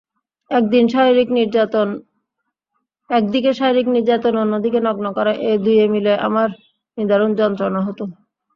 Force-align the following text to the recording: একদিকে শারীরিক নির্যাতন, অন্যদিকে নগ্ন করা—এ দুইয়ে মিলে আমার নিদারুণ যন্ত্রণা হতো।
একদিকে 3.09 3.51
শারীরিক 3.53 3.87
নির্যাতন, 3.91 4.33
অন্যদিকে 4.43 4.79
নগ্ন 4.87 5.05
করা—এ 5.17 5.51
দুইয়ে 5.63 5.85
মিলে 5.93 6.13
আমার 6.27 6.49
নিদারুণ 6.97 7.31
যন্ত্রণা 7.39 7.81
হতো। 7.87 8.03